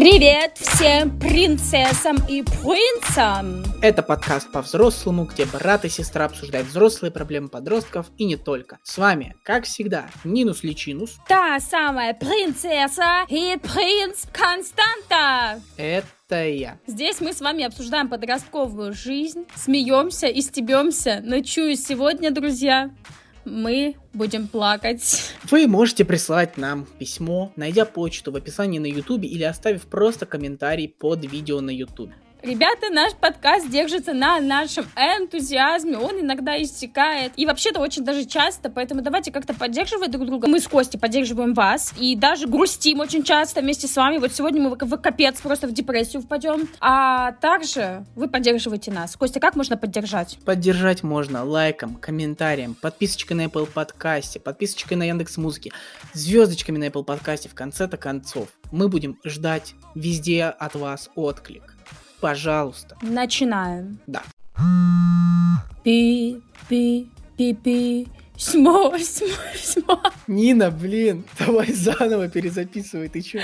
Привет 0.00 0.56
всем 0.56 1.20
принцессам 1.20 2.16
и 2.26 2.42
принцам! 2.42 3.62
Это 3.82 4.02
подкаст 4.02 4.50
по-взрослому, 4.50 5.26
где 5.26 5.44
брат 5.44 5.84
и 5.84 5.90
сестра 5.90 6.24
обсуждают 6.24 6.68
взрослые 6.68 7.12
проблемы 7.12 7.50
подростков 7.50 8.06
и 8.16 8.24
не 8.24 8.36
только. 8.36 8.78
С 8.82 8.96
вами, 8.96 9.36
как 9.42 9.64
всегда, 9.64 10.08
Нинус 10.24 10.62
Личинус. 10.62 11.18
Та 11.28 11.60
самая 11.60 12.14
принцесса 12.14 13.26
и 13.28 13.58
принц 13.58 14.24
Константа! 14.32 15.60
Это 15.76 16.48
я. 16.48 16.78
Здесь 16.86 17.20
мы 17.20 17.34
с 17.34 17.42
вами 17.42 17.64
обсуждаем 17.64 18.08
подростковую 18.08 18.94
жизнь, 18.94 19.44
смеемся 19.54 20.28
и 20.28 20.40
стебемся. 20.40 21.20
Но 21.22 21.42
чую 21.42 21.76
сегодня, 21.76 22.30
друзья, 22.30 22.90
мы 23.44 23.96
будем 24.12 24.48
плакать. 24.48 25.34
Вы 25.50 25.66
можете 25.66 26.04
прислать 26.04 26.56
нам 26.56 26.86
письмо, 26.98 27.52
найдя 27.56 27.84
почту 27.84 28.32
в 28.32 28.36
описании 28.36 28.78
на 28.78 28.86
YouTube 28.86 29.24
или 29.24 29.42
оставив 29.44 29.86
просто 29.86 30.26
комментарий 30.26 30.88
под 30.88 31.24
видео 31.30 31.60
на 31.60 31.70
YouTube. 31.70 32.10
Ребята, 32.42 32.88
наш 32.90 33.12
подкаст 33.14 33.68
держится 33.68 34.14
на 34.14 34.40
нашем 34.40 34.86
энтузиазме, 34.96 35.98
он 35.98 36.20
иногда 36.20 36.60
истекает. 36.62 37.32
И 37.36 37.44
вообще-то 37.44 37.80
очень 37.80 38.02
даже 38.02 38.24
часто, 38.24 38.70
поэтому 38.70 39.02
давайте 39.02 39.30
как-то 39.30 39.52
поддерживать 39.52 40.10
друг 40.10 40.24
друга. 40.24 40.48
Мы 40.48 40.58
с 40.58 40.66
Костей 40.66 40.98
поддерживаем 40.98 41.52
вас 41.52 41.92
и 41.98 42.16
даже 42.16 42.46
грустим 42.46 43.00
очень 43.00 43.24
часто 43.24 43.60
вместе 43.60 43.86
с 43.86 43.94
вами. 43.94 44.16
Вот 44.16 44.32
сегодня 44.32 44.62
мы 44.62 44.74
в 44.74 44.96
капец 44.96 45.38
просто 45.42 45.66
в 45.66 45.72
депрессию 45.72 46.22
впадем. 46.22 46.66
А 46.80 47.32
также 47.32 48.06
вы 48.14 48.26
поддерживаете 48.26 48.90
нас. 48.90 49.16
Костя, 49.16 49.38
как 49.38 49.54
можно 49.54 49.76
поддержать? 49.76 50.38
Поддержать 50.46 51.02
можно 51.02 51.44
лайком, 51.44 51.96
комментарием, 51.96 52.74
подписочкой 52.74 53.36
на 53.36 53.42
Apple 53.42 53.66
подкасте, 53.66 54.40
подписочкой 54.40 54.96
на 54.96 55.02
Яндекс 55.02 55.36
Музыки, 55.36 55.72
звездочками 56.14 56.78
на 56.78 56.84
Apple 56.84 57.04
подкасте 57.04 57.50
в 57.50 57.54
конце-то 57.54 57.98
концов. 57.98 58.48
Мы 58.72 58.88
будем 58.88 59.18
ждать 59.24 59.74
везде 59.94 60.44
от 60.44 60.74
вас 60.74 61.10
отклик. 61.14 61.79
Пожалуйста. 62.20 62.96
Начинаем. 63.02 63.98
Да. 64.06 64.22
Пи-пи-пи-пи. 65.82 67.08
Смо, 68.40 68.96
смо, 68.98 69.26
смо. 69.54 70.00
Нина, 70.26 70.70
блин, 70.70 71.26
давай 71.38 71.70
заново 71.72 72.28
перезаписывай, 72.28 73.10
ты 73.10 73.20
чё? 73.20 73.38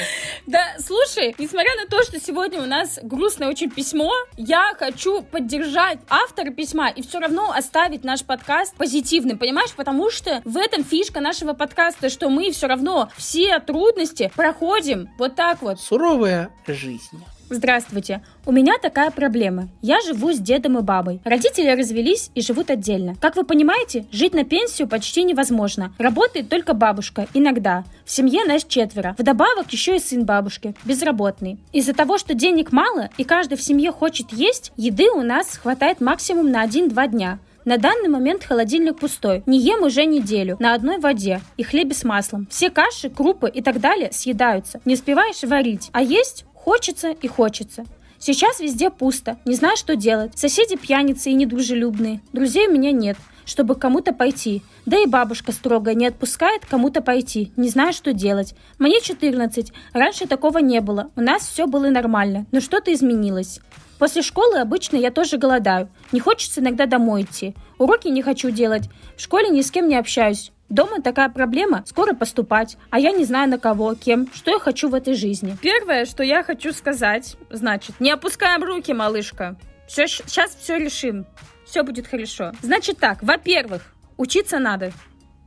Да, 0.46 0.74
слушай, 0.78 1.34
несмотря 1.38 1.76
на 1.76 1.86
то, 1.86 2.02
что 2.02 2.18
сегодня 2.18 2.62
у 2.62 2.64
нас 2.64 2.98
грустное 3.02 3.50
очень 3.50 3.70
письмо, 3.70 4.10
я 4.38 4.72
хочу 4.78 5.20
поддержать 5.20 5.98
автора 6.08 6.50
письма 6.50 6.88
и 6.88 7.02
все 7.02 7.18
равно 7.18 7.52
оставить 7.52 8.04
наш 8.04 8.24
подкаст 8.24 8.74
позитивным, 8.76 9.36
понимаешь? 9.36 9.74
Потому 9.76 10.10
что 10.10 10.40
в 10.46 10.56
этом 10.56 10.82
фишка 10.82 11.20
нашего 11.20 11.52
подкаста, 11.52 12.08
что 12.08 12.30
мы 12.30 12.50
все 12.50 12.66
равно 12.66 13.10
все 13.18 13.60
трудности 13.60 14.32
проходим 14.34 15.10
вот 15.18 15.36
так 15.36 15.60
вот. 15.60 15.78
Суровая 15.78 16.48
жизнь. 16.66 17.22
Здравствуйте. 17.48 18.22
У 18.44 18.50
меня 18.50 18.74
такая 18.82 19.12
проблема. 19.12 19.68
Я 19.80 20.00
живу 20.00 20.32
с 20.32 20.38
дедом 20.38 20.78
и 20.78 20.82
бабой. 20.82 21.20
Родители 21.24 21.70
развелись 21.70 22.30
и 22.34 22.40
живут 22.40 22.70
отдельно. 22.70 23.14
Как 23.20 23.36
вы 23.36 23.44
понимаете, 23.44 24.04
жить 24.10 24.34
на 24.34 24.44
пенсию 24.44 24.88
почти 24.88 25.22
невозможно. 25.22 25.94
Работает 25.98 26.48
только 26.48 26.74
бабушка, 26.74 27.28
иногда. 27.34 27.84
В 28.04 28.10
семье 28.10 28.44
нас 28.44 28.64
четверо. 28.64 29.14
Вдобавок 29.16 29.70
еще 29.70 29.96
и 29.96 30.00
сын 30.00 30.24
бабушки, 30.24 30.74
безработный. 30.84 31.58
Из-за 31.72 31.92
того, 31.92 32.18
что 32.18 32.34
денег 32.34 32.72
мало 32.72 33.10
и 33.16 33.22
каждый 33.22 33.56
в 33.56 33.62
семье 33.62 33.92
хочет 33.92 34.32
есть, 34.32 34.72
еды 34.76 35.08
у 35.10 35.22
нас 35.22 35.56
хватает 35.56 36.00
максимум 36.00 36.50
на 36.50 36.66
1-2 36.66 37.08
дня. 37.08 37.38
На 37.64 37.78
данный 37.78 38.08
момент 38.08 38.44
холодильник 38.44 38.98
пустой. 38.98 39.42
Не 39.46 39.58
ем 39.58 39.82
уже 39.82 40.04
неделю. 40.04 40.56
На 40.60 40.74
одной 40.74 40.98
воде 40.98 41.40
и 41.56 41.64
хлебе 41.64 41.94
с 41.94 42.04
маслом. 42.04 42.46
Все 42.48 42.70
каши, 42.70 43.10
крупы 43.10 43.48
и 43.48 43.60
так 43.60 43.80
далее 43.80 44.10
съедаются. 44.12 44.80
Не 44.84 44.94
успеваешь 44.94 45.42
варить. 45.42 45.90
А 45.92 46.00
есть 46.00 46.44
Хочется 46.66 47.12
и 47.12 47.28
хочется. 47.28 47.84
Сейчас 48.18 48.58
везде 48.58 48.90
пусто, 48.90 49.38
не 49.44 49.54
знаю, 49.54 49.76
что 49.76 49.94
делать. 49.94 50.36
Соседи 50.36 50.74
пьяницы 50.74 51.30
и 51.30 51.34
недружелюбные. 51.34 52.20
Друзей 52.32 52.66
у 52.66 52.72
меня 52.72 52.90
нет, 52.90 53.16
чтобы 53.44 53.76
кому-то 53.76 54.12
пойти. 54.12 54.64
Да 54.84 54.98
и 55.00 55.06
бабушка 55.06 55.52
строгая 55.52 55.94
не 55.94 56.08
отпускает 56.08 56.66
кому-то 56.66 57.02
пойти. 57.02 57.52
Не 57.56 57.68
знаю, 57.68 57.92
что 57.92 58.12
делать. 58.12 58.56
Мне 58.80 59.00
14. 59.00 59.72
Раньше 59.92 60.26
такого 60.26 60.58
не 60.58 60.80
было. 60.80 61.12
У 61.14 61.20
нас 61.20 61.46
все 61.46 61.68
было 61.68 61.88
нормально. 61.88 62.46
Но 62.50 62.60
что-то 62.60 62.92
изменилось. 62.92 63.60
После 64.00 64.22
школы 64.22 64.58
обычно 64.58 64.96
я 64.96 65.12
тоже 65.12 65.38
голодаю. 65.38 65.88
Не 66.10 66.18
хочется 66.18 66.60
иногда 66.60 66.86
домой 66.86 67.22
идти. 67.22 67.54
Уроки 67.78 68.08
не 68.08 68.22
хочу 68.22 68.50
делать. 68.50 68.90
В 69.16 69.20
школе 69.20 69.50
ни 69.50 69.62
с 69.62 69.70
кем 69.70 69.86
не 69.86 69.94
общаюсь. 69.94 70.50
Дома 70.68 71.00
такая 71.00 71.28
проблема, 71.28 71.84
скоро 71.86 72.12
поступать, 72.12 72.76
а 72.90 72.98
я 72.98 73.12
не 73.12 73.24
знаю 73.24 73.48
на 73.48 73.58
кого, 73.58 73.94
кем, 73.94 74.28
что 74.32 74.50
я 74.50 74.58
хочу 74.58 74.88
в 74.88 74.94
этой 74.94 75.14
жизни. 75.14 75.56
Первое, 75.62 76.06
что 76.06 76.24
я 76.24 76.42
хочу 76.42 76.72
сказать, 76.72 77.36
значит, 77.50 78.00
не 78.00 78.10
опускаем 78.10 78.64
руки, 78.64 78.92
малышка. 78.92 79.56
Все, 79.86 80.08
сейчас 80.08 80.56
все 80.56 80.76
решим. 80.76 81.26
Все 81.64 81.82
будет 81.82 82.08
хорошо. 82.08 82.52
Значит 82.62 82.98
так, 82.98 83.22
во-первых, 83.22 83.94
учиться 84.16 84.58
надо. 84.58 84.92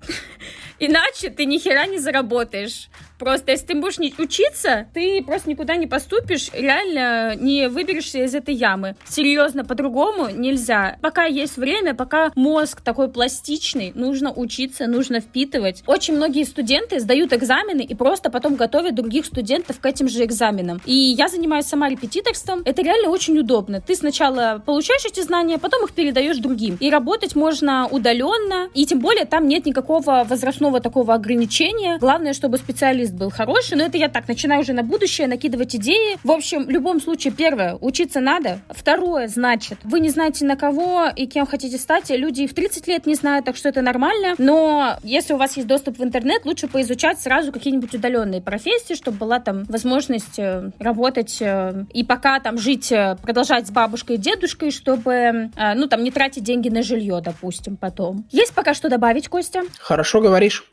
Иначе 0.80 1.30
ты 1.30 1.46
ни 1.46 1.57
хера 1.57 1.86
не 1.86 2.00
заработаешь. 2.00 2.90
Просто 3.19 3.52
если 3.52 3.68
ты 3.68 3.75
будешь 3.75 4.00
не 4.00 4.13
учиться, 4.18 4.88
ты 4.94 5.22
просто 5.24 5.50
никуда 5.50 5.75
не 5.75 5.88
поступишь, 5.88 6.50
реально 6.53 7.35
не 7.35 7.68
выберешься 7.68 8.24
из 8.24 8.34
этой 8.34 8.56
ямы. 8.56 8.96
Серьезно, 9.07 9.66
по-другому 9.66 10.30
нельзя. 10.30 10.97
Пока 11.02 11.25
есть 11.25 11.57
время, 11.57 11.94
пока 11.94 12.31
мозг 12.35 12.81
такой 12.81 13.09
пластичный, 13.09 13.91
нужно 13.94 14.31
учиться, 14.31 14.88
нужно 14.88 15.19
впитывать. 15.19 15.84
Очень 15.85 16.16
многие 16.16 16.46
студенты 16.46 17.00
сдают 17.00 17.34
экзамены 17.34 17.81
и 17.81 17.94
просто 17.94 18.31
потом 18.31 18.56
готовят 18.56 18.96
других 18.96 19.25
студентов 19.25 19.80
к 19.80 19.86
этим 19.86 20.07
же 20.07 20.24
экзаменам. 20.24 20.81
И 20.86 20.94
я 20.94 21.28
занимаюсь 21.28 21.66
сама 21.66 21.90
репетиторством. 21.90 22.62
Это 22.63 22.81
реально 22.81 23.09
очень 23.09 23.38
удобно. 23.38 23.81
Ты 23.81 23.96
сначала 23.96 24.63
получаешь 24.66 25.06
эти 25.06 25.19
знания, 25.19 25.57
потом 25.57 25.84
их 25.84 25.91
передаешь 25.91 26.38
другим. 26.38 26.78
И 26.80 26.90
работать 26.90 27.36
можно 27.36 27.88
удаленно, 27.90 28.69
и 28.74 28.86
тем 28.86 29.00
более 29.00 29.25
там 29.25 29.47
нет 29.47 29.66
никакого 29.66 30.24
возрастного 30.24 30.80
такого 30.80 31.13
ограничения. 31.13 31.97
Главное, 32.00 32.31
чтобы 32.34 32.57
специалист 32.57 33.08
специалист 33.09 33.13
был 33.13 33.29
хороший, 33.29 33.77
но 33.77 33.85
это 33.85 33.97
я 33.97 34.09
так 34.09 34.27
начинаю 34.27 34.61
уже 34.61 34.73
на 34.73 34.83
будущее 34.83 35.27
накидывать 35.27 35.75
идеи. 35.75 36.17
В 36.23 36.31
общем, 36.31 36.65
в 36.65 36.69
любом 36.69 37.01
случае, 37.01 37.33
первое, 37.33 37.75
учиться 37.75 38.19
надо. 38.19 38.59
Второе, 38.69 39.27
значит, 39.27 39.79
вы 39.83 39.99
не 39.99 40.09
знаете 40.09 40.45
на 40.45 40.55
кого 40.55 41.07
и 41.15 41.25
кем 41.25 41.45
хотите 41.45 41.77
стать. 41.77 42.09
Люди 42.09 42.43
и 42.43 42.47
в 42.47 42.53
30 42.53 42.87
лет 42.87 43.05
не 43.05 43.15
знают, 43.15 43.45
так 43.45 43.55
что 43.55 43.69
это 43.69 43.81
нормально. 43.81 44.35
Но 44.37 44.97
если 45.03 45.33
у 45.33 45.37
вас 45.37 45.57
есть 45.57 45.67
доступ 45.67 45.99
в 45.99 46.03
интернет, 46.03 46.45
лучше 46.45 46.67
поизучать 46.67 47.19
сразу 47.19 47.51
какие-нибудь 47.51 47.93
удаленные 47.93 48.41
профессии, 48.41 48.95
чтобы 48.95 49.17
была 49.17 49.39
там 49.39 49.63
возможность 49.65 50.39
э, 50.39 50.71
работать 50.79 51.37
э, 51.41 51.85
и 51.93 52.03
пока 52.03 52.39
там 52.39 52.57
жить, 52.57 52.91
э, 52.91 53.17
продолжать 53.21 53.67
с 53.67 53.71
бабушкой 53.71 54.15
и 54.15 54.19
дедушкой, 54.19 54.71
чтобы, 54.71 55.51
ну, 55.75 55.87
там, 55.87 56.03
не 56.03 56.11
тратить 56.11 56.43
деньги 56.43 56.69
на 56.69 56.83
жилье, 56.83 57.21
допустим, 57.23 57.77
потом. 57.77 58.25
Есть 58.31 58.53
пока 58.53 58.73
что 58.73 58.89
добавить, 58.89 59.27
Костя? 59.27 59.63
Хорошо 59.79 60.21
говоришь. 60.21 60.65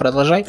Продолжай. 0.00 0.46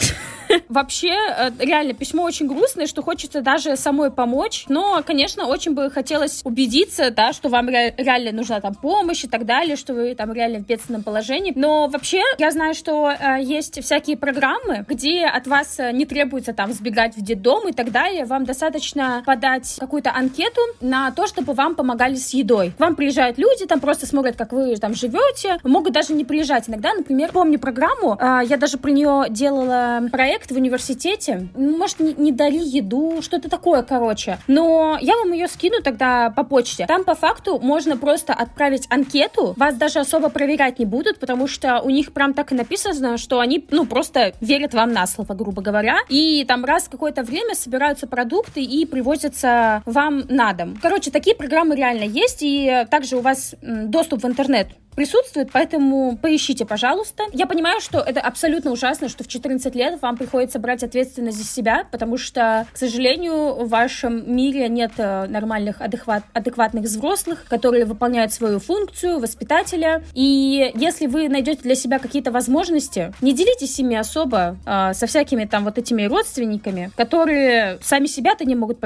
Вообще, 0.70 1.10
э, 1.10 1.52
реально, 1.60 1.94
письмо 1.94 2.24
очень 2.24 2.48
грустное, 2.48 2.88
что 2.88 3.02
хочется 3.02 3.42
даже 3.42 3.76
самой 3.76 4.12
помочь, 4.12 4.66
но, 4.70 5.02
конечно, 5.06 5.46
очень 5.48 5.74
бы 5.74 5.90
хотелось 5.90 6.42
убедиться, 6.44 7.12
да, 7.12 7.34
что 7.34 7.50
вам 7.50 7.70
реально 7.70 8.32
нужна 8.32 8.60
там 8.62 8.76
помощь 8.76 9.24
и 9.24 9.28
так 9.28 9.46
далее, 9.46 9.76
что 9.76 9.94
вы 9.94 10.16
там 10.16 10.32
реально 10.34 10.60
в 10.60 10.66
бедственном 10.66 11.04
положении. 11.04 11.54
Но 11.56 11.88
вообще, 11.88 12.22
я 12.38 12.52
знаю, 12.52 12.74
что 12.74 13.12
э, 13.12 13.42
есть 13.42 13.82
всякие 13.84 14.18
программы, 14.18 14.86
где 14.88 15.26
от 15.26 15.48
вас 15.48 15.80
э, 15.80 15.92
не 15.92 16.06
требуется 16.06 16.54
там 16.54 16.74
сбегать 16.74 17.16
в 17.16 17.22
детдом 17.22 17.68
и 17.68 17.74
так 17.74 17.92
далее. 17.92 18.26
Вам 18.26 18.46
достаточно 18.46 19.24
подать 19.26 19.78
какую-то 19.80 20.12
анкету 20.14 20.62
на 20.80 21.12
то, 21.12 21.28
чтобы 21.28 21.54
вам 21.54 21.76
помогали 21.76 22.16
с 22.16 22.34
едой. 22.34 22.72
К 22.78 22.80
вам 22.80 22.96
приезжают 22.96 23.38
люди, 23.38 23.66
там 23.66 23.80
просто 23.80 24.06
смотрят, 24.06 24.36
как 24.36 24.54
вы 24.54 24.76
там 24.78 24.94
живете, 24.96 25.60
могут 25.64 25.94
даже 25.94 26.14
не 26.14 26.26
приезжать. 26.26 26.70
Иногда, 26.70 26.94
например, 26.94 27.32
помню 27.32 27.60
программу, 27.60 28.18
э, 28.20 28.42
я 28.46 28.58
даже 28.58 28.78
про 28.78 28.92
нее 28.92 29.26
делала 29.42 30.04
проект, 30.12 30.52
в 30.52 30.56
университете. 30.56 31.48
Может, 31.56 32.00
не, 32.00 32.14
не 32.14 32.32
дари 32.32 32.60
еду, 32.60 33.22
что-то 33.22 33.50
такое, 33.50 33.82
короче. 33.82 34.38
Но 34.48 35.00
я 35.02 35.18
вам 35.18 35.32
ее 35.32 35.48
скину 35.48 35.82
тогда 35.82 36.30
по 36.30 36.44
почте. 36.44 36.86
Там 36.86 37.04
по 37.04 37.16
факту 37.16 37.58
можно 37.60 37.98
просто 37.98 38.34
отправить 38.34 38.86
анкету. 38.92 39.54
Вас 39.58 39.76
даже 39.76 40.00
особо 40.00 40.30
проверять 40.30 40.78
не 40.78 40.86
будут, 40.86 41.20
потому 41.20 41.48
что 41.48 41.82
у 41.82 41.90
них 41.90 42.14
прям 42.14 42.36
так 42.36 42.52
и 42.52 42.56
написано, 42.56 43.18
что 43.18 43.40
они, 43.40 43.66
ну, 43.72 43.86
просто 43.86 44.34
верят 44.42 44.76
вам 44.76 44.94
на 44.94 45.08
слово, 45.08 45.34
грубо 45.34 45.64
говоря. 45.64 45.98
И 46.10 46.46
там 46.48 46.64
раз 46.64 46.88
какое-то 46.88 47.24
время 47.24 47.56
собираются 47.56 48.06
продукты 48.06 48.62
и 48.62 48.86
привозятся 48.86 49.82
вам 49.86 50.24
на 50.30 50.54
дом. 50.54 50.78
Короче, 50.80 51.10
такие 51.10 51.36
программы 51.36 51.76
реально 51.76 52.04
есть, 52.04 52.40
и 52.42 52.86
также 52.92 53.18
у 53.18 53.22
вас 53.22 53.56
доступ 53.62 54.22
в 54.22 54.28
интернет 54.28 54.68
присутствует, 54.96 55.50
поэтому 55.52 56.18
поищите, 56.18 56.66
пожалуйста. 56.66 57.24
Я 57.34 57.48
понимаю, 57.48 57.82
что 57.82 58.00
это 58.00 58.20
абсолютно 58.20 58.72
ужасно, 58.72 59.10
что 59.10 59.24
в 59.24 59.28
14 59.28 59.74
лет 59.76 60.02
вам 60.02 60.18
приходится 60.18 60.60
брать 60.60 60.84
ответственность 60.84 61.38
за 61.38 61.44
себя, 61.44 61.86
потому 61.92 62.18
что, 62.18 62.68
к 62.72 62.78
сожалению, 62.78 63.56
в 63.56 63.70
вашем 63.70 64.34
мире 64.36 64.68
нет 64.70 64.92
э, 64.98 65.28
нормальных 65.28 65.82
адекват, 65.82 66.24
адекватных 66.34 66.84
взрослых, 66.84 67.46
которые 67.48 67.86
выполняют 67.86 68.34
свою 68.34 68.60
функцию 68.60 69.20
воспитателя. 69.20 70.04
И 70.14 70.72
если 70.76 71.08
вы 71.08 71.30
найдете 71.30 71.62
для 71.62 71.76
себя 71.76 72.00
какие-то 72.00 72.32
возможности, 72.32 73.14
не 73.22 73.34
делитесь 73.34 73.80
ими 73.80 73.96
особо 73.96 74.58
э, 74.66 74.94
со 74.94 75.08
всякими 75.08 75.46
там 75.46 75.64
вот 75.64 75.78
этими 75.78 76.04
родственниками, 76.04 76.92
которые 76.96 77.80
сами 77.82 78.08
себя-то 78.08 78.46
не 78.46 78.56
могут 78.56 78.80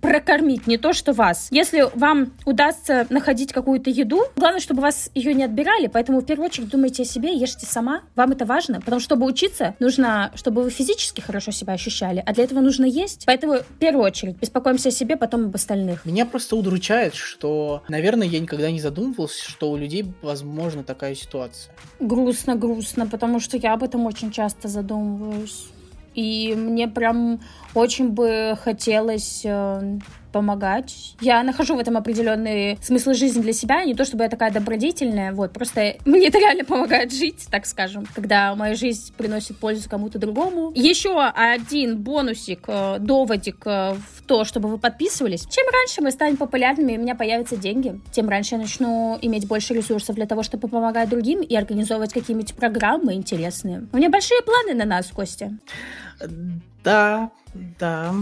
прокормить, 0.00 0.66
не 0.66 0.76
то 0.78 0.92
что 0.92 1.12
вас. 1.12 1.48
Если 1.50 1.84
вам 1.94 2.32
удастся 2.44 3.06
находить 3.10 3.52
какую-то 3.52 3.90
еду, 3.90 4.22
главное, 4.36 4.60
чтобы 4.60 4.82
вас 4.82 5.10
ее 5.30 5.34
не 5.34 5.44
отбирали, 5.44 5.86
поэтому 5.86 6.20
в 6.20 6.24
первую 6.24 6.46
очередь 6.46 6.68
думайте 6.68 7.02
о 7.02 7.06
себе, 7.06 7.34
ешьте 7.34 7.66
сама, 7.66 8.02
вам 8.16 8.32
это 8.32 8.44
важно, 8.44 8.80
потому 8.80 9.00
что, 9.00 9.12
чтобы 9.12 9.26
учиться, 9.26 9.74
нужно, 9.78 10.30
чтобы 10.34 10.62
вы 10.62 10.70
физически 10.70 11.20
хорошо 11.20 11.50
себя 11.50 11.74
ощущали, 11.74 12.22
а 12.24 12.32
для 12.32 12.44
этого 12.44 12.60
нужно 12.60 12.84
есть. 12.84 13.24
Поэтому 13.26 13.54
в 13.54 13.78
первую 13.78 14.04
очередь 14.04 14.36
беспокоимся 14.36 14.88
о 14.88 14.92
себе, 14.92 15.16
потом 15.16 15.46
об 15.46 15.54
остальных. 15.54 16.04
Меня 16.04 16.26
просто 16.26 16.56
удручает, 16.56 17.14
что, 17.14 17.82
наверное, 17.88 18.26
я 18.26 18.40
никогда 18.40 18.70
не 18.70 18.80
задумывался, 18.80 19.48
что 19.48 19.70
у 19.70 19.76
людей 19.76 20.06
возможна 20.22 20.84
такая 20.84 21.14
ситуация. 21.14 21.74
Грустно, 22.00 22.56
грустно, 22.56 23.06
потому 23.06 23.40
что 23.40 23.56
я 23.56 23.74
об 23.74 23.82
этом 23.82 24.06
очень 24.06 24.30
часто 24.30 24.68
задумываюсь. 24.68 25.66
И 26.14 26.54
мне 26.54 26.88
прям 26.88 27.40
очень 27.74 28.10
бы 28.10 28.56
хотелось 28.62 29.42
э, 29.44 29.98
помогать. 30.32 31.14
Я 31.20 31.42
нахожу 31.42 31.76
в 31.76 31.78
этом 31.78 31.96
определенный 31.96 32.78
смысл 32.82 33.12
жизни 33.12 33.42
для 33.42 33.52
себя, 33.52 33.84
не 33.84 33.94
то 33.94 34.04
чтобы 34.04 34.24
я 34.24 34.30
такая 34.30 34.50
добродетельная, 34.50 35.32
вот, 35.32 35.52
просто 35.52 35.96
мне 36.04 36.28
это 36.28 36.38
реально 36.38 36.64
помогает 36.64 37.12
жить, 37.12 37.46
так 37.50 37.66
скажем, 37.66 38.06
когда 38.14 38.54
моя 38.54 38.74
жизнь 38.74 39.12
приносит 39.16 39.58
пользу 39.58 39.88
кому-то 39.88 40.18
другому. 40.18 40.72
Еще 40.74 41.20
один 41.20 41.98
бонусик, 41.98 42.64
э, 42.66 42.96
доводик 42.98 43.62
э, 43.66 43.94
в 43.94 44.22
то, 44.26 44.44
чтобы 44.44 44.68
вы 44.68 44.78
подписывались. 44.78 45.46
Чем 45.46 45.66
раньше 45.72 46.00
мы 46.00 46.10
станем 46.10 46.36
популярными, 46.36 46.96
у 46.96 47.00
меня 47.00 47.14
появятся 47.14 47.56
деньги, 47.56 48.00
тем 48.12 48.28
раньше 48.28 48.54
я 48.54 48.60
начну 48.60 49.18
иметь 49.20 49.46
больше 49.46 49.74
ресурсов 49.74 50.16
для 50.16 50.26
того, 50.26 50.42
чтобы 50.42 50.68
помогать 50.68 51.08
другим 51.08 51.42
и 51.42 51.54
организовывать 51.54 52.12
какие-нибудь 52.12 52.54
программы 52.54 53.14
интересные. 53.14 53.86
У 53.92 53.96
меня 53.96 54.08
большие 54.08 54.40
планы 54.42 54.74
на 54.74 54.84
нас, 54.84 55.08
Костя. 55.08 55.52
Да, 56.84 57.30
да. 57.78 58.14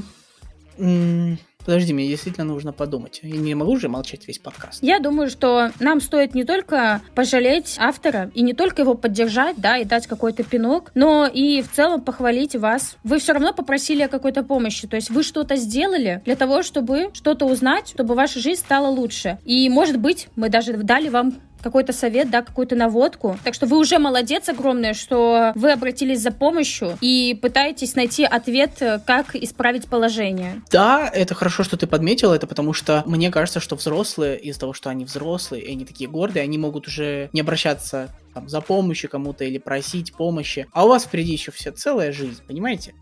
Подожди, 1.70 1.92
мне 1.92 2.08
действительно 2.08 2.46
нужно 2.46 2.72
подумать. 2.72 3.20
Я 3.22 3.36
не 3.36 3.54
могу 3.54 3.76
же 3.76 3.88
молчать 3.88 4.26
весь 4.26 4.40
подкаст. 4.40 4.82
Я 4.82 4.98
думаю, 4.98 5.30
что 5.30 5.70
нам 5.78 6.00
стоит 6.00 6.34
не 6.34 6.42
только 6.42 7.00
пожалеть 7.14 7.76
автора 7.78 8.32
и 8.34 8.42
не 8.42 8.54
только 8.54 8.82
его 8.82 8.94
поддержать, 8.94 9.54
да, 9.56 9.78
и 9.78 9.84
дать 9.84 10.08
какой-то 10.08 10.42
пинок, 10.42 10.90
но 10.96 11.28
и 11.32 11.62
в 11.62 11.70
целом 11.70 12.00
похвалить 12.00 12.56
вас. 12.56 12.96
Вы 13.04 13.20
все 13.20 13.34
равно 13.34 13.52
попросили 13.52 14.02
о 14.02 14.08
какой-то 14.08 14.42
помощи, 14.42 14.88
то 14.88 14.96
есть 14.96 15.10
вы 15.10 15.22
что-то 15.22 15.54
сделали 15.54 16.20
для 16.24 16.34
того, 16.34 16.64
чтобы 16.64 17.10
что-то 17.12 17.44
узнать, 17.44 17.90
чтобы 17.90 18.16
ваша 18.16 18.40
жизнь 18.40 18.62
стала 18.62 18.88
лучше. 18.88 19.38
И, 19.44 19.68
может 19.68 20.00
быть, 20.00 20.26
мы 20.34 20.48
даже 20.48 20.72
дали 20.72 21.08
вам 21.08 21.34
какой-то 21.62 21.92
совет, 21.92 22.30
да, 22.30 22.42
какую-то 22.42 22.76
наводку. 22.76 23.38
Так 23.44 23.54
что 23.54 23.66
вы 23.66 23.78
уже 23.78 23.98
молодец 23.98 24.48
огромный, 24.48 24.94
что 24.94 25.52
вы 25.54 25.72
обратились 25.72 26.20
за 26.20 26.30
помощью 26.30 26.96
и 27.00 27.38
пытаетесь 27.40 27.94
найти 27.94 28.24
ответ, 28.24 28.82
как 29.06 29.34
исправить 29.34 29.88
положение. 29.88 30.62
Да, 30.70 31.08
это 31.12 31.34
хорошо, 31.34 31.62
что 31.62 31.76
ты 31.76 31.86
подметила 31.86 32.34
это, 32.34 32.46
потому 32.46 32.72
что 32.72 33.02
мне 33.06 33.30
кажется, 33.30 33.60
что 33.60 33.76
взрослые, 33.76 34.38
из-за 34.38 34.60
того, 34.60 34.72
что 34.72 34.90
они 34.90 35.04
взрослые, 35.04 35.64
и 35.64 35.72
они 35.72 35.84
такие 35.84 36.08
гордые, 36.08 36.42
они 36.42 36.58
могут 36.58 36.86
уже 36.86 37.30
не 37.32 37.40
обращаться 37.40 38.08
там, 38.34 38.48
за 38.48 38.60
помощью 38.60 39.10
кому-то 39.10 39.44
или 39.44 39.58
просить 39.58 40.12
помощи. 40.14 40.66
А 40.72 40.84
у 40.84 40.88
вас 40.88 41.04
впереди 41.04 41.32
еще 41.32 41.50
вся 41.52 41.72
целая 41.72 42.12
жизнь, 42.12 42.42
понимаете? 42.46 42.94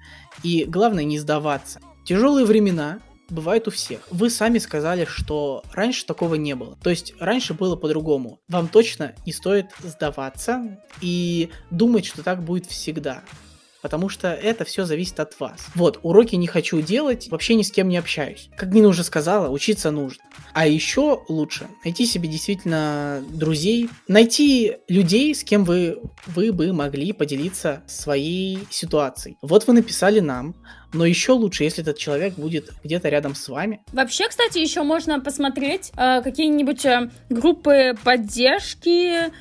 И 0.43 0.65
главное 0.65 1.05
не 1.05 1.19
сдаваться. 1.19 1.81
Тяжелые 2.05 2.47
времена, 2.47 3.01
бывает 3.29 3.69
у 3.69 3.71
всех. 3.71 4.01
Вы 4.11 4.31
сами 4.31 4.59
сказали, 4.59 5.05
что 5.05 5.63
раньше 5.73 6.07
такого 6.07 6.35
не 6.35 6.55
было. 6.55 6.77
То 6.83 6.91
есть 6.91 7.15
раньше 7.21 7.55
было 7.55 7.77
по-другому. 7.77 8.41
Вам 8.49 8.69
точно 8.69 9.15
не 9.27 9.33
стоит 9.33 9.67
сдаваться 9.83 10.83
и 11.01 11.51
думать, 11.71 12.07
что 12.07 12.23
так 12.23 12.43
будет 12.43 12.67
всегда. 12.67 13.23
Потому 13.89 14.11
что 14.11 14.29
это 14.29 14.67
все 14.67 14.85
зависит 14.85 15.19
от 15.19 15.41
вас. 15.41 15.65
Вот, 15.75 15.99
уроки 16.03 16.35
не 16.35 16.47
хочу 16.47 16.83
делать, 16.83 17.29
вообще 17.31 17.55
ни 17.55 17.63
с 17.63 17.73
кем 17.73 17.89
не 17.89 17.97
общаюсь. 17.97 18.51
Как 18.55 18.69
Нина 18.69 18.89
уже 18.89 19.03
сказала, 19.03 19.49
учиться 19.49 19.91
нужно. 19.91 20.23
А 20.53 20.67
еще 20.67 21.25
лучше 21.27 21.69
найти 21.85 22.05
себе 22.05 22.29
действительно 22.29 23.25
друзей, 23.31 23.89
найти 24.07 24.77
людей, 24.89 25.35
с 25.35 25.43
кем 25.43 25.65
вы, 25.65 26.03
вы 26.27 26.53
бы 26.53 26.75
могли 26.75 27.15
поделиться 27.15 27.83
своей 27.87 28.59
ситуацией. 28.69 29.39
Вот 29.41 29.67
вы 29.67 29.73
написали 29.73 30.21
нам, 30.21 30.55
но 30.93 31.07
еще 31.07 31.33
лучше, 31.33 31.65
если 31.65 31.83
этот 31.83 31.97
человек 31.97 32.35
будет 32.35 32.73
где-то 32.85 33.09
рядом 33.09 33.35
с 33.35 33.49
вами. 33.49 33.81
Вообще, 33.93 34.29
кстати, 34.29 34.59
еще 34.59 34.83
можно 34.83 35.21
посмотреть 35.21 35.93
э, 35.97 36.23
какие-нибудь 36.23 36.85
э, 36.85 37.11
группы 37.31 37.95
поддержки 38.05 39.33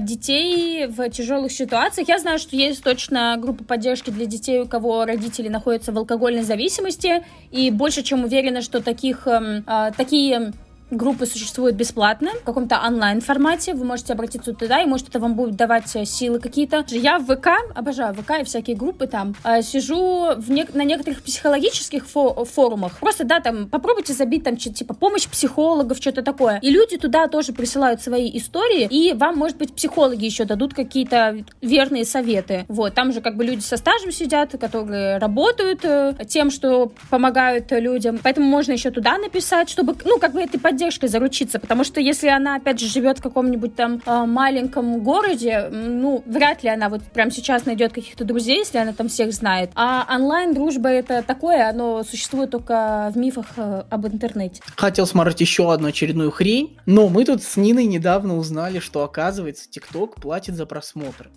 детей 0.00 0.86
в 0.86 1.08
тяжелых 1.10 1.52
ситуациях. 1.52 2.08
Я 2.08 2.18
знаю, 2.18 2.38
что 2.38 2.56
есть 2.56 2.82
точно 2.82 3.36
группа 3.38 3.64
поддержки 3.64 4.10
для 4.10 4.26
детей, 4.26 4.60
у 4.60 4.66
кого 4.66 5.04
родители 5.04 5.48
находятся 5.48 5.92
в 5.92 5.98
алкогольной 5.98 6.42
зависимости, 6.42 7.22
и 7.50 7.70
больше 7.70 8.02
чем 8.02 8.24
уверена, 8.24 8.62
что 8.62 8.82
таких, 8.82 9.26
э, 9.26 9.62
э, 9.66 9.90
такие 9.96 10.52
Группы 10.90 11.26
существуют 11.26 11.74
бесплатно, 11.74 12.30
в 12.30 12.44
каком-то 12.44 12.80
онлайн-формате. 12.86 13.74
Вы 13.74 13.84
можете 13.84 14.12
обратиться 14.12 14.52
туда, 14.52 14.82
и 14.82 14.86
может 14.86 15.08
это 15.08 15.18
вам 15.18 15.34
будет 15.34 15.56
давать 15.56 15.94
э, 15.96 16.04
силы 16.04 16.38
какие-то. 16.38 16.84
Я 16.90 17.18
в 17.18 17.24
ВК, 17.26 17.48
обожаю 17.74 18.14
ВК 18.14 18.40
и 18.40 18.44
всякие 18.44 18.76
группы 18.76 19.08
там, 19.08 19.34
э, 19.42 19.62
сижу 19.62 20.34
в 20.36 20.48
не- 20.48 20.64
на 20.74 20.84
некоторых 20.84 21.22
психологических 21.24 22.04
фо- 22.06 22.44
форумах. 22.44 23.00
Просто, 23.00 23.24
да, 23.24 23.40
там, 23.40 23.68
попробуйте 23.68 24.12
забить 24.12 24.44
там, 24.44 24.56
типа, 24.56 24.94
помощь 24.94 25.26
психологов, 25.26 25.98
что-то 25.98 26.22
такое. 26.22 26.60
И 26.62 26.70
люди 26.70 26.96
туда 26.98 27.26
тоже 27.26 27.52
присылают 27.52 28.00
свои 28.00 28.30
истории, 28.38 28.86
и 28.88 29.12
вам, 29.12 29.36
может 29.38 29.56
быть, 29.58 29.74
психологи 29.74 30.24
еще 30.24 30.44
дадут 30.44 30.72
какие-то 30.72 31.44
верные 31.62 32.04
советы. 32.04 32.64
Вот, 32.68 32.94
там 32.94 33.12
же 33.12 33.20
как 33.20 33.36
бы 33.36 33.44
люди 33.44 33.60
со 33.62 33.76
стажем 33.76 34.12
сидят, 34.12 34.52
которые 34.52 35.18
работают 35.18 35.84
э, 35.84 36.14
тем, 36.28 36.52
что 36.52 36.92
помогают 37.10 37.72
людям. 37.72 38.20
Поэтому 38.22 38.46
можно 38.46 38.70
еще 38.70 38.92
туда 38.92 39.18
написать, 39.18 39.68
чтобы, 39.68 39.96
ну, 40.04 40.20
как 40.20 40.32
бы 40.32 40.40
это 40.40 40.60
поддержкой 40.86 41.08
заручиться, 41.08 41.58
потому 41.58 41.84
что 41.84 42.00
если 42.00 42.28
она, 42.28 42.56
опять 42.56 42.78
же, 42.78 42.86
живет 42.86 43.18
в 43.18 43.22
каком-нибудь 43.22 43.74
там 43.74 44.00
э, 44.06 44.24
маленьком 44.24 45.02
городе, 45.02 45.68
ну, 45.70 46.22
вряд 46.26 46.62
ли 46.62 46.68
она 46.68 46.88
вот 46.88 47.02
прямо 47.02 47.30
сейчас 47.30 47.66
найдет 47.66 47.92
каких-то 47.92 48.24
друзей, 48.24 48.58
если 48.58 48.78
она 48.78 48.92
там 48.92 49.08
всех 49.08 49.32
знает. 49.32 49.70
А 49.74 50.06
онлайн-дружба 50.08 50.88
это 50.88 51.22
такое, 51.22 51.68
оно 51.68 52.04
существует 52.04 52.50
только 52.50 53.10
в 53.12 53.18
мифах 53.18 53.46
э, 53.56 53.82
об 53.90 54.06
интернете. 54.06 54.62
Хотел 54.76 55.06
смотреть 55.06 55.40
еще 55.40 55.72
одну 55.72 55.88
очередную 55.88 56.30
хрень, 56.30 56.78
но 56.86 57.08
мы 57.08 57.24
тут 57.24 57.42
с 57.42 57.56
Ниной 57.56 57.86
недавно 57.86 58.36
узнали, 58.36 58.78
что, 58.78 59.02
оказывается, 59.02 59.68
ТикТок 59.68 60.20
платит 60.20 60.54
за 60.54 60.66
просмотры. 60.66 61.30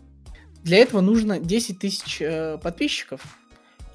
Для 0.63 0.77
этого 0.77 1.01
нужно 1.01 1.39
10 1.39 1.79
тысяч 1.79 2.21
э, 2.21 2.59
подписчиков, 2.61 3.21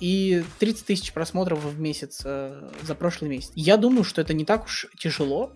и 0.04 0.44
30 0.58 0.84
тысяч 0.84 1.12
просмотров 1.14 1.64
в 1.64 1.80
месяц 1.80 2.20
э, 2.26 2.70
за 2.82 2.94
прошлый 2.94 3.30
месяц. 3.30 3.52
Я 3.54 3.78
думаю, 3.78 4.04
что 4.04 4.20
это 4.20 4.34
не 4.34 4.44
так 4.44 4.66
уж 4.66 4.86
тяжело 4.98 5.50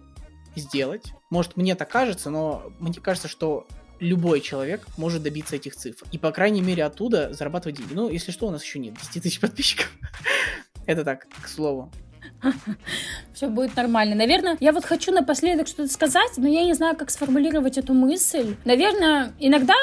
сделать. 0.57 1.13
Может, 1.29 1.59
мне 1.59 1.75
так 1.75 1.91
кажется, 1.91 2.31
но 2.31 2.73
мне 2.79 2.95
кажется, 2.95 3.29
что 3.29 3.67
любой 4.01 4.41
человек 4.41 4.87
может 4.97 5.23
добиться 5.23 5.57
этих 5.57 5.77
цифр. 5.77 6.07
И, 6.13 6.19
по 6.19 6.33
крайней 6.33 6.63
мере, 6.63 6.85
оттуда 6.85 7.31
зарабатывать 7.35 7.77
деньги. 7.77 7.93
Ну, 7.93 8.09
если 8.09 8.33
что, 8.33 8.47
у 8.47 8.51
нас 8.51 8.65
еще 8.65 8.79
нет 8.79 8.95
10 8.95 9.23
тысяч 9.23 9.39
подписчиков. 9.39 9.93
Это 10.87 11.05
так, 11.05 11.27
к 11.43 11.47
слову. 11.47 11.93
Все 13.35 13.49
будет 13.49 13.77
нормально. 13.77 14.15
Наверное, 14.15 14.57
я 14.61 14.73
вот 14.73 14.87
хочу 14.87 15.13
напоследок 15.13 15.67
что-то 15.67 15.93
сказать, 15.93 16.39
но 16.39 16.49
я 16.49 16.65
не 16.65 16.73
знаю, 16.73 16.97
как 16.97 17.11
сформулировать 17.11 17.77
эту 17.77 17.93
мысль. 17.93 18.57
Наверное, 18.65 19.35
иногда 19.39 19.75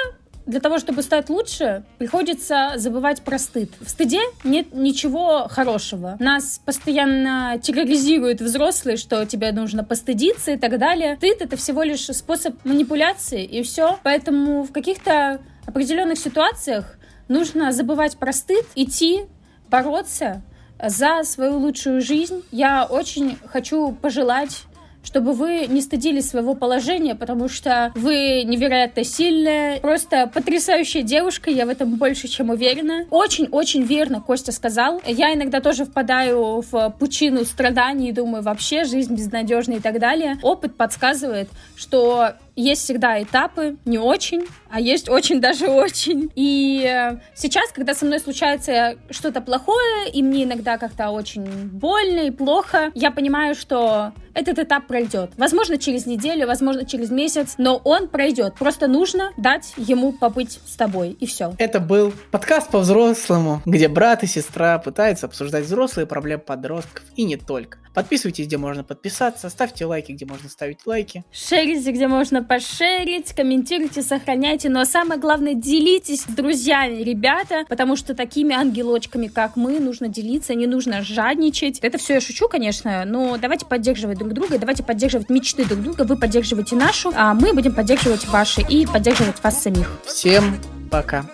для 0.45 0.59
того, 0.59 0.77
чтобы 0.77 1.01
стать 1.01 1.29
лучше, 1.29 1.83
приходится 1.97 2.73
забывать 2.75 3.21
про 3.21 3.39
стыд. 3.39 3.71
В 3.81 3.89
стыде 3.89 4.19
нет 4.43 4.73
ничего 4.73 5.47
хорошего. 5.49 6.17
Нас 6.19 6.61
постоянно 6.63 7.59
терроризируют 7.61 8.41
взрослые, 8.41 8.97
что 8.97 9.25
тебе 9.25 9.51
нужно 9.51 9.83
постыдиться 9.83 10.51
и 10.51 10.57
так 10.57 10.77
далее. 10.77 11.15
Стыд— 11.17 11.37
это 11.41 11.57
всего 11.57 11.83
лишь 11.83 12.05
способ 12.05 12.63
манипуляции, 12.63 13.43
и 13.43 13.63
все. 13.63 13.99
Поэтому 14.03 14.63
в 14.63 14.71
каких-то 14.71 15.41
определенных 15.65 16.19
ситуациях 16.19 16.97
нужно 17.27 17.71
забывать 17.71 18.17
про 18.17 18.31
стыд, 18.31 18.65
идти, 18.75 19.23
бороться 19.69 20.41
за 20.83 21.23
свою 21.23 21.57
лучшую 21.57 22.01
жизнь. 22.01 22.43
Я 22.51 22.85
очень 22.85 23.37
хочу 23.45 23.91
пожелать 23.93 24.63
чтобы 25.05 25.33
вы 25.33 25.67
не 25.67 25.81
стыдились 25.81 26.29
своего 26.29 26.55
положения, 26.55 27.15
потому 27.15 27.47
что 27.47 27.91
вы 27.95 28.43
невероятно 28.43 29.03
сильная, 29.03 29.79
просто 29.79 30.29
потрясающая 30.33 31.03
девушка, 31.03 31.49
я 31.49 31.65
в 31.65 31.69
этом 31.69 31.95
больше 31.95 32.27
чем 32.27 32.49
уверена. 32.49 33.05
Очень-очень 33.11 33.83
верно 33.83 34.19
Костя 34.19 34.51
сказал. 34.51 35.01
Я 35.05 35.33
иногда 35.33 35.61
тоже 35.61 35.85
впадаю 35.85 36.63
в 36.69 36.95
пучину 36.99 37.45
страданий 37.45 38.11
думаю, 38.11 38.43
вообще 38.43 38.85
жизнь 38.85 39.15
безнадежна 39.15 39.73
и 39.73 39.79
так 39.79 39.99
далее. 39.99 40.37
Опыт 40.41 40.75
подсказывает, 40.75 41.49
что 41.75 42.33
есть 42.55 42.83
всегда 42.83 43.21
этапы, 43.21 43.77
не 43.85 43.97
очень, 43.97 44.45
а 44.69 44.79
есть 44.79 45.09
очень 45.09 45.41
даже 45.41 45.67
очень. 45.67 46.31
И 46.35 46.83
э, 46.85 47.19
сейчас, 47.33 47.71
когда 47.71 47.93
со 47.93 48.05
мной 48.05 48.19
случается 48.19 48.97
что-то 49.09 49.41
плохое, 49.41 50.09
и 50.11 50.23
мне 50.23 50.43
иногда 50.43 50.77
как-то 50.77 51.09
очень 51.09 51.45
больно 51.69 52.21
и 52.21 52.31
плохо, 52.31 52.91
я 52.93 53.11
понимаю, 53.11 53.55
что 53.55 54.13
этот 54.33 54.59
этап 54.59 54.87
пройдет. 54.87 55.31
Возможно, 55.37 55.77
через 55.77 56.05
неделю, 56.05 56.47
возможно, 56.47 56.85
через 56.85 57.09
месяц, 57.09 57.55
но 57.57 57.77
он 57.83 58.07
пройдет. 58.07 58.55
Просто 58.55 58.87
нужно 58.87 59.31
дать 59.37 59.73
ему 59.77 60.11
побыть 60.11 60.59
с 60.65 60.75
тобой, 60.75 61.11
и 61.19 61.25
все. 61.25 61.53
Это 61.57 61.79
был 61.79 62.13
подкаст 62.31 62.69
по-взрослому, 62.69 63.61
где 63.65 63.87
брат 63.87 64.23
и 64.23 64.27
сестра 64.27 64.77
пытаются 64.77 65.25
обсуждать 65.25 65.65
взрослые 65.65 66.05
проблемы 66.05 66.41
подростков, 66.41 67.03
и 67.15 67.23
не 67.23 67.37
только. 67.37 67.77
Подписывайтесь, 67.95 68.47
где 68.47 68.57
можно 68.57 68.83
подписаться, 68.83 69.49
ставьте 69.49 69.85
лайки, 69.85 70.11
где 70.11 70.25
можно 70.25 70.49
ставить 70.49 70.85
лайки. 70.85 71.23
Шерите, 71.31 71.91
где 71.91 72.07
можно 72.07 72.43
пошерить, 72.43 73.33
комментируйте, 73.33 74.01
сохраняйте, 74.01 74.69
но 74.69 74.83
самое 74.83 75.19
главное, 75.19 75.53
делитесь 75.53 76.23
с 76.23 76.25
друзьями, 76.25 77.01
ребята, 77.01 77.63
потому 77.69 77.95
что 77.95 78.13
такими 78.13 78.53
ангелочками, 78.53 79.27
как 79.27 79.55
мы, 79.55 79.79
нужно 79.79 80.09
делиться, 80.09 80.53
не 80.55 80.67
нужно 80.67 81.01
жадничать. 81.03 81.79
Это 81.79 81.97
все 81.97 82.15
я 82.15 82.21
шучу, 82.21 82.49
конечно, 82.49 83.05
но 83.05 83.37
давайте 83.37 83.65
поддерживать 83.65 84.17
друг 84.17 84.33
друга, 84.33 84.59
давайте 84.59 84.83
поддерживать 84.83 85.29
мечты 85.29 85.63
друг 85.65 85.81
друга, 85.81 86.03
вы 86.03 86.17
поддерживаете 86.17 86.75
нашу, 86.75 87.13
а 87.15 87.33
мы 87.33 87.53
будем 87.53 87.73
поддерживать 87.73 88.27
ваши 88.27 88.61
и 88.61 88.85
поддерживать 88.85 89.41
вас 89.41 89.63
самих. 89.63 89.89
Всем 90.05 90.59
пока. 90.91 91.25